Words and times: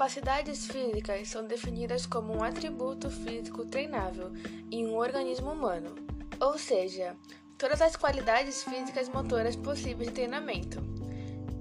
capacidades 0.00 0.66
físicas 0.66 1.28
são 1.28 1.46
definidas 1.46 2.06
como 2.06 2.34
um 2.34 2.42
atributo 2.42 3.10
físico 3.10 3.66
treinável 3.66 4.32
em 4.70 4.86
um 4.86 4.96
organismo 4.96 5.52
humano, 5.52 5.94
ou 6.40 6.56
seja, 6.56 7.14
todas 7.58 7.82
as 7.82 7.96
qualidades 7.96 8.64
físicas 8.64 9.10
motoras 9.10 9.56
possíveis 9.56 10.08
de 10.08 10.14
treinamento. 10.14 10.82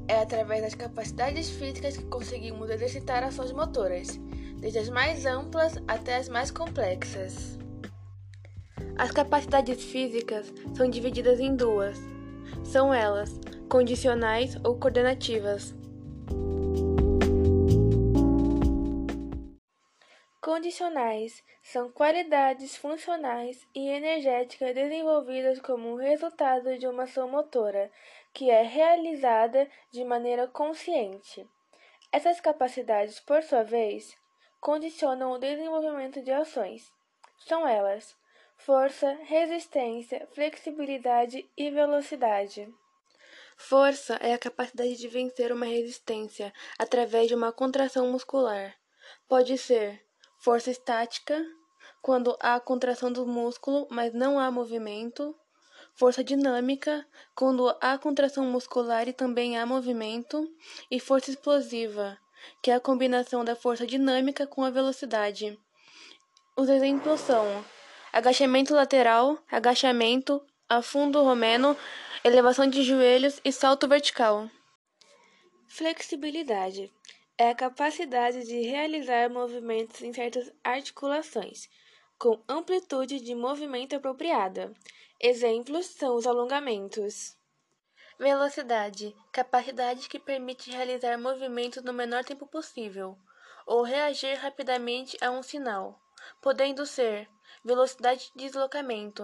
É 0.08 0.22
através 0.22 0.62
das 0.62 0.74
capacidades 0.74 1.50
físicas 1.50 1.98
que 1.98 2.06
conseguimos 2.06 2.70
exercitar 2.70 3.26
ações 3.26 3.52
motoras, 3.52 4.18
desde 4.56 4.80
as 4.80 4.90
mais 4.90 5.26
amplas 5.26 5.74
até 5.86 6.16
as 6.16 6.30
mais 6.30 6.50
complexas. 6.50 7.60
As 8.98 9.12
capacidades 9.12 9.84
físicas 9.84 10.54
são 10.78 10.90
divididas 10.90 11.42
em 11.42 11.58
duas. 11.58 11.98
São 12.64 12.94
elas 12.94 13.38
condicionais 13.68 14.56
ou 14.64 14.78
coordenativas. 14.78 15.76
Condicionais 20.50 21.44
são 21.62 21.92
qualidades 21.92 22.76
funcionais 22.76 23.68
e 23.76 23.88
energéticas 23.88 24.74
desenvolvidas 24.74 25.60
como 25.60 25.96
resultado 25.96 26.76
de 26.76 26.88
uma 26.88 27.04
ação 27.04 27.30
motora 27.30 27.92
que 28.34 28.50
é 28.50 28.64
realizada 28.64 29.70
de 29.92 30.04
maneira 30.04 30.48
consciente. 30.48 31.48
Essas 32.12 32.42
capacidades, 32.42 33.20
por 33.20 33.44
sua 33.44 33.62
vez, 33.62 34.18
condicionam 34.60 35.34
o 35.34 35.38
desenvolvimento 35.38 36.20
de 36.24 36.32
ações. 36.32 36.92
São 37.46 37.68
elas: 37.68 38.18
força, 38.58 39.20
resistência, 39.26 40.28
flexibilidade 40.34 41.48
e 41.56 41.70
velocidade. 41.70 42.68
Força 43.56 44.16
é 44.16 44.34
a 44.34 44.40
capacidade 44.40 44.98
de 44.98 45.08
vencer 45.08 45.52
uma 45.52 45.68
resistência 45.68 46.52
através 46.80 47.28
de 47.28 47.36
uma 47.36 47.52
contração 47.52 48.12
muscular. 48.12 48.76
Pode 49.28 49.56
ser 49.56 50.09
Força 50.42 50.72
estática, 50.72 51.46
quando 52.02 52.38
há 52.40 52.58
contração 52.62 53.12
do 53.12 53.28
músculo, 53.28 53.86
mas 53.92 54.14
não 54.14 54.40
há 54.40 54.50
movimento. 54.50 55.36
Força 55.94 56.24
dinâmica, 56.24 57.06
quando 57.36 57.76
há 57.82 57.98
contração 57.98 58.46
muscular 58.46 59.06
e 59.10 59.12
também 59.12 59.58
há 59.58 59.66
movimento. 59.66 60.50
E 60.90 60.98
força 60.98 61.30
explosiva, 61.30 62.18
que 62.64 62.72
é 62.72 62.76
a 62.76 62.80
combinação 62.80 63.44
da 63.44 63.54
força 63.54 63.86
dinâmica 63.86 64.48
com 64.48 64.64
a 64.64 64.70
velocidade. 64.70 65.60
Os 66.56 66.70
exemplos 66.70 67.20
são 67.20 67.66
agachamento 68.14 68.74
lateral, 68.74 69.38
agachamento, 69.52 70.42
afundo 70.70 71.22
romeno, 71.22 71.76
elevação 72.24 72.66
de 72.66 72.82
joelhos 72.82 73.42
e 73.44 73.52
salto 73.52 73.90
vertical. 73.90 74.50
Flexibilidade 75.68 76.90
é 77.40 77.52
a 77.52 77.56
capacidade 77.56 78.44
de 78.44 78.60
realizar 78.64 79.30
movimentos 79.30 80.02
em 80.02 80.12
certas 80.12 80.52
articulações, 80.62 81.70
com 82.18 82.44
amplitude 82.50 83.22
de 83.22 83.34
movimento 83.34 83.96
apropriada. 83.96 84.74
Exemplos 85.18 85.86
são 85.86 86.18
os 86.18 86.28
alongamentos. 86.28 87.38
Velocidade 88.20 89.16
capacidade 89.32 90.10
que 90.10 90.20
permite 90.20 90.70
realizar 90.70 91.18
movimentos 91.18 91.82
no 91.82 91.94
menor 91.94 92.26
tempo 92.26 92.46
possível, 92.46 93.18
ou 93.66 93.84
reagir 93.84 94.36
rapidamente 94.36 95.18
a 95.24 95.32
um 95.32 95.42
sinal, 95.42 95.98
podendo 96.42 96.86
ser 96.86 97.30
velocidade 97.64 98.34
de 98.36 98.44
deslocamento, 98.48 99.24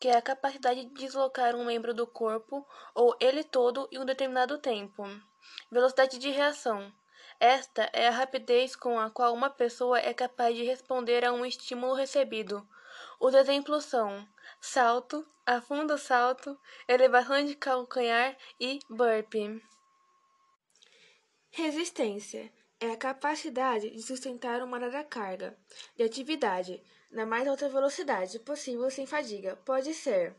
que 0.00 0.08
é 0.08 0.16
a 0.16 0.22
capacidade 0.22 0.86
de 0.86 0.94
deslocar 0.94 1.54
um 1.54 1.64
membro 1.64 1.94
do 1.94 2.08
corpo 2.08 2.66
ou 2.92 3.16
ele 3.20 3.44
todo 3.44 3.88
em 3.92 4.00
um 4.00 4.04
determinado 4.04 4.58
tempo. 4.58 5.04
Velocidade 5.70 6.18
de 6.18 6.28
reação 6.28 6.92
esta 7.42 7.90
é 7.92 8.06
a 8.06 8.12
rapidez 8.12 8.76
com 8.76 9.00
a 9.00 9.10
qual 9.10 9.34
uma 9.34 9.50
pessoa 9.50 9.98
é 9.98 10.14
capaz 10.14 10.54
de 10.54 10.62
responder 10.62 11.24
a 11.24 11.32
um 11.32 11.44
estímulo 11.44 11.92
recebido. 11.92 12.64
Os 13.18 13.34
exemplos 13.34 13.84
são 13.84 14.24
salto, 14.60 15.26
afundo 15.44 15.98
salto, 15.98 16.56
elevação 16.86 17.44
de 17.44 17.56
calcanhar 17.56 18.36
e 18.60 18.78
burpee. 18.88 19.60
Resistência 21.50 22.48
é 22.78 22.92
a 22.92 22.96
capacidade 22.96 23.90
de 23.90 24.02
sustentar 24.02 24.62
uma 24.62 24.78
dada 24.78 25.02
carga 25.02 25.58
de 25.96 26.04
atividade 26.04 26.80
na 27.10 27.26
mais 27.26 27.48
alta 27.48 27.68
velocidade 27.68 28.38
possível 28.38 28.88
sem 28.88 29.04
fadiga. 29.04 29.56
Pode 29.64 29.92
ser 29.94 30.36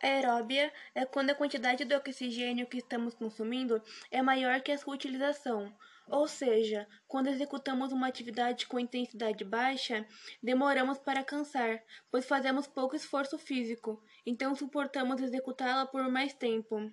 aeróbia 0.00 0.72
é 0.94 1.04
quando 1.04 1.30
a 1.30 1.34
quantidade 1.34 1.84
de 1.84 1.94
oxigênio 1.94 2.68
que 2.68 2.78
estamos 2.78 3.14
consumindo 3.14 3.82
é 4.12 4.22
maior 4.22 4.60
que 4.60 4.72
a 4.72 4.78
sua 4.78 4.94
utilização, 4.94 5.76
ou 6.10 6.26
seja, 6.26 6.88
quando 7.06 7.28
executamos 7.28 7.92
uma 7.92 8.08
atividade 8.08 8.66
com 8.66 8.80
intensidade 8.80 9.44
baixa, 9.44 10.04
demoramos 10.42 10.98
para 10.98 11.22
cansar, 11.22 11.80
pois 12.10 12.26
fazemos 12.26 12.66
pouco 12.66 12.96
esforço 12.96 13.38
físico, 13.38 14.02
então 14.26 14.54
suportamos 14.56 15.22
executá-la 15.22 15.86
por 15.86 16.10
mais 16.10 16.34
tempo. 16.34 16.90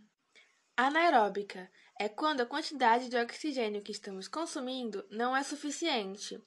Anaeróbica 0.75 1.69
é 1.99 2.07
quando 2.07 2.41
a 2.41 2.45
quantidade 2.45 3.09
de 3.09 3.17
oxigênio 3.17 3.81
que 3.81 3.91
estamos 3.91 4.27
consumindo 4.27 5.03
não 5.09 5.35
é 5.35 5.41
suficiente. 5.41 6.39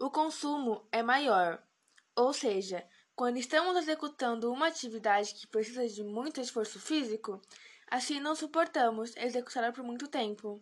O 0.00 0.10
consumo 0.10 0.88
é 0.90 1.04
maior, 1.04 1.62
ou 2.16 2.32
seja, 2.32 2.84
quando 3.14 3.36
estamos 3.36 3.76
executando 3.76 4.52
uma 4.52 4.66
atividade 4.66 5.34
que 5.34 5.46
precisa 5.46 5.86
de 5.86 6.02
muito 6.02 6.40
esforço 6.40 6.80
físico, 6.80 7.40
assim 7.88 8.18
não 8.18 8.34
suportamos 8.34 9.16
executá-la 9.16 9.72
por 9.72 9.84
muito 9.84 10.08
tempo. 10.08 10.60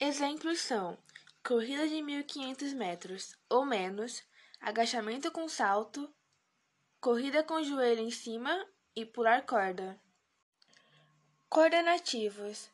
Exemplos 0.00 0.60
são 0.60 0.98
corrida 1.42 1.88
de 1.88 1.96
1.500 1.96 2.74
metros 2.74 3.36
ou 3.48 3.64
menos, 3.64 4.22
agachamento 4.60 5.30
com 5.30 5.48
salto, 5.48 6.12
corrida 7.00 7.42
com 7.42 7.54
o 7.54 7.64
joelho 7.64 8.00
em 8.00 8.10
cima 8.10 8.66
e 8.96 9.04
pular 9.04 9.46
corda. 9.46 9.98
Coordenativos 11.48 12.68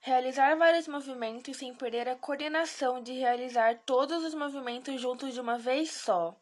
realizar 0.00 0.56
vários 0.56 0.88
movimentos 0.88 1.56
sem 1.56 1.74
perder 1.74 2.08
a 2.08 2.16
coordenação 2.16 3.02
de 3.02 3.12
realizar 3.12 3.80
todos 3.84 4.24
os 4.24 4.34
movimentos 4.34 5.00
juntos 5.00 5.34
de 5.34 5.40
uma 5.40 5.58
vez 5.58 5.90
só. 5.90 6.34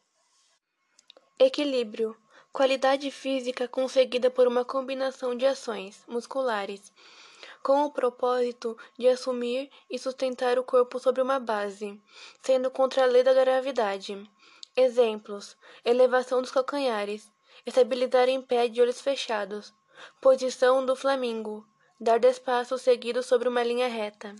Equilíbrio 1.37 2.15
qualidade 2.53 3.11
física 3.11 3.67
conseguida 3.67 4.31
por 4.31 4.47
uma 4.47 4.65
combinação 4.65 5.35
de 5.35 5.45
ações 5.45 6.03
musculares 6.07 6.91
com 7.67 7.83
o 7.83 7.91
propósito 7.91 8.77
de 8.97 9.09
assumir 9.09 9.69
e 9.89 9.99
sustentar 9.99 10.57
o 10.57 10.63
corpo 10.63 10.99
sobre 10.99 11.21
uma 11.21 11.37
base, 11.37 12.01
sendo 12.41 12.71
contra 12.71 13.03
a 13.03 13.05
lei 13.05 13.23
da 13.23 13.33
gravidade. 13.33 14.17
Exemplos: 14.73 15.57
elevação 15.83 16.41
dos 16.41 16.49
calcanhares, 16.49 17.29
estabilizar 17.65 18.29
em 18.29 18.41
pé 18.41 18.69
de 18.69 18.81
olhos 18.81 19.01
fechados, 19.01 19.73
posição 20.21 20.85
do 20.85 20.95
flamingo, 20.95 21.67
dar 21.99 22.23
espaço 22.23 22.77
seguido 22.77 23.21
sobre 23.21 23.49
uma 23.49 23.63
linha 23.63 23.89
reta. 23.89 24.33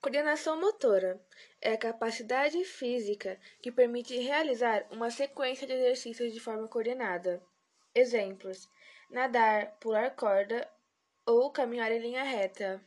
Coordenação 0.00 0.60
motora 0.60 1.24
é 1.60 1.74
a 1.74 1.78
capacidade 1.78 2.64
física 2.64 3.38
que 3.62 3.70
permite 3.70 4.18
realizar 4.18 4.84
uma 4.90 5.12
sequência 5.12 5.64
de 5.64 5.74
exercícios 5.74 6.32
de 6.32 6.40
forma 6.40 6.66
coordenada. 6.66 7.40
Exemplos: 7.94 8.68
nadar, 9.08 9.76
pular 9.78 10.10
corda 10.16 10.68
ou 11.26 11.50
caminhar 11.50 11.92
em 11.92 11.98
linha 11.98 12.22
reta. 12.22 12.80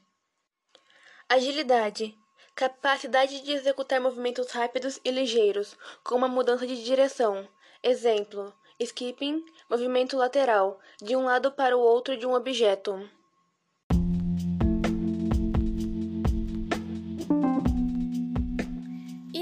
Agilidade 1.27 2.17
capacidade 2.59 3.39
de 3.39 3.53
executar 3.53 4.01
movimentos 4.01 4.51
rápidos 4.51 4.99
e 5.05 5.11
ligeiros, 5.11 5.77
com 6.03 6.15
uma 6.15 6.27
mudança 6.27 6.67
de 6.67 6.83
direção. 6.83 7.47
Exemplo: 7.81 8.53
skipping, 8.77 9.45
movimento 9.69 10.17
lateral, 10.17 10.77
de 11.01 11.15
um 11.15 11.23
lado 11.23 11.53
para 11.53 11.77
o 11.77 11.79
outro 11.79 12.17
de 12.17 12.27
um 12.27 12.33
objeto. 12.33 13.09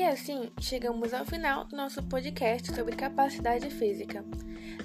Assim 0.08 0.50
chegamos 0.60 1.14
ao 1.14 1.26
final 1.26 1.66
do 1.66 1.76
nosso 1.76 2.02
podcast 2.04 2.74
sobre 2.74 2.96
capacidade 2.96 3.70
física. 3.70 4.24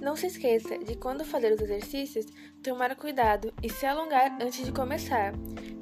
Não 0.00 0.16
se 0.16 0.26
esqueça 0.26 0.76
de 0.78 0.96
quando 0.96 1.24
fazer 1.24 1.52
os 1.52 1.60
exercícios, 1.60 2.26
tomar 2.62 2.96
cuidado 2.96 3.52
e 3.62 3.70
se 3.70 3.86
alongar 3.86 4.36
antes 4.42 4.64
de 4.64 4.72
começar, 4.72 5.32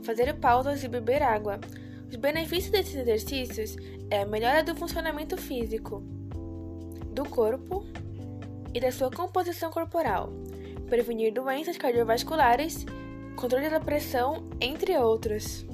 fazer 0.02 0.34
pausas 0.34 0.84
e 0.84 0.88
beber 0.88 1.22
água. 1.22 1.58
Os 2.08 2.16
benefícios 2.16 2.70
desses 2.70 2.94
exercícios 2.94 3.76
é 4.10 4.20
a 4.20 4.26
melhora 4.26 4.62
do 4.62 4.76
funcionamento 4.76 5.38
físico, 5.38 6.02
do 7.14 7.24
corpo 7.24 7.86
e 8.74 8.80
da 8.80 8.92
sua 8.92 9.10
composição 9.10 9.70
corporal, 9.70 10.30
prevenir 10.86 11.32
doenças 11.32 11.78
cardiovasculares, 11.78 12.84
controle 13.36 13.70
da 13.70 13.80
pressão, 13.80 14.50
entre 14.60 14.98
outros. 14.98 15.64